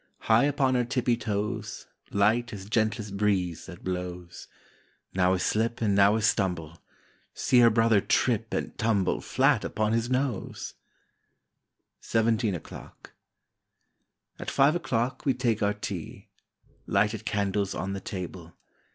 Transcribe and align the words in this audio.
High 0.21 0.45
upon 0.45 0.73
her 0.73 0.83
tippy 0.83 1.15
toes, 1.15 1.85
Light 2.09 2.51
as 2.53 2.67
gentlest 2.67 3.17
breeze 3.17 3.67
that 3.67 3.83
blows. 3.83 4.47
Now 5.13 5.33
a 5.33 5.39
slip 5.39 5.79
and 5.79 5.93
now 5.93 6.15
a 6.15 6.23
stumble— 6.23 6.81
See 7.35 7.59
her 7.59 7.69
brother 7.69 8.01
trip 8.01 8.51
and 8.51 8.75
tumble 8.79 9.21
Elat 9.21 9.63
upon 9.63 9.91
his 9.93 10.09
nose! 10.09 10.73
41 11.99 12.33
SIXTEEN 12.39 12.55
O'CLOCK 12.55 13.11
43 14.39 14.47
SEVENTEEN 14.47 14.47
O'CLOCK 14.47 14.47
4T 14.47 14.49
five 14.49 14.75
o'clock 14.75 15.25
we 15.27 15.35
take 15.35 15.61
our 15.61 15.73
tea; 15.75 16.29
xX 16.31 16.71
Lighted 16.87 17.23
candles 17.25 17.75
on 17.75 17.93
the 17.93 18.01
table. 18.01 18.55